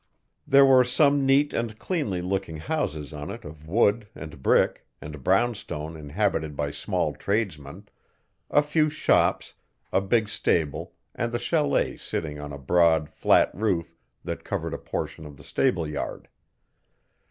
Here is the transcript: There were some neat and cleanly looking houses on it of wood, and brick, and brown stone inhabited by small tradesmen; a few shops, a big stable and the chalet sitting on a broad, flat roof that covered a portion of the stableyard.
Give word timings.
There 0.47 0.65
were 0.65 0.83
some 0.83 1.27
neat 1.27 1.53
and 1.53 1.77
cleanly 1.77 2.23
looking 2.23 2.57
houses 2.57 3.13
on 3.13 3.29
it 3.29 3.45
of 3.45 3.67
wood, 3.67 4.07
and 4.15 4.41
brick, 4.41 4.87
and 4.99 5.23
brown 5.23 5.53
stone 5.53 5.95
inhabited 5.95 6.55
by 6.55 6.71
small 6.71 7.13
tradesmen; 7.13 7.87
a 8.49 8.63
few 8.63 8.89
shops, 8.89 9.53
a 9.93 10.01
big 10.01 10.27
stable 10.27 10.95
and 11.13 11.31
the 11.31 11.37
chalet 11.37 11.97
sitting 11.97 12.39
on 12.39 12.51
a 12.51 12.57
broad, 12.57 13.09
flat 13.11 13.53
roof 13.53 13.95
that 14.23 14.43
covered 14.43 14.73
a 14.73 14.79
portion 14.79 15.23
of 15.27 15.37
the 15.37 15.43
stableyard. 15.43 16.27